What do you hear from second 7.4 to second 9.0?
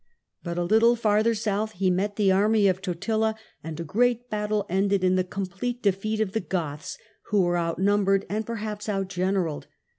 were outnumbered and perhaps